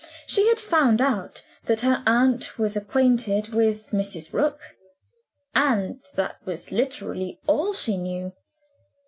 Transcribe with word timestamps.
She 0.25 0.47
had 0.49 0.59
found 0.59 0.99
out 0.99 1.45
that 1.67 1.81
her 1.81 2.01
aunt 2.07 2.57
was 2.57 2.75
acquainted 2.75 3.49
with 3.53 3.91
Mrs. 3.91 4.33
Rook, 4.33 4.59
and 5.53 6.01
that 6.15 6.43
was 6.43 6.71
literally 6.71 7.39
all 7.45 7.71
she 7.75 7.97
knew. 7.97 8.33